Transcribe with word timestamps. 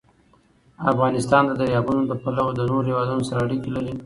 افغانستان 0.91 1.43
د 1.47 1.51
دریابونه 1.61 2.01
له 2.09 2.15
پلوه 2.23 2.51
له 2.57 2.63
نورو 2.69 2.87
هېوادونو 2.89 3.23
سره 3.29 3.39
اړیکې 3.45 3.69
لري. 3.75 3.93